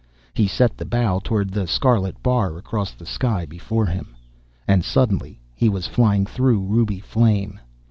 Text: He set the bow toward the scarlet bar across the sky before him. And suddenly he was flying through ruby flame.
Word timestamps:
He 0.33 0.47
set 0.47 0.77
the 0.77 0.85
bow 0.85 1.19
toward 1.23 1.51
the 1.51 1.67
scarlet 1.67 2.23
bar 2.23 2.57
across 2.57 2.89
the 2.93 3.05
sky 3.05 3.45
before 3.45 3.85
him. 3.85 4.15
And 4.67 4.83
suddenly 4.83 5.39
he 5.53 5.69
was 5.69 5.85
flying 5.85 6.25
through 6.25 6.61
ruby 6.61 6.99
flame. 6.99 7.59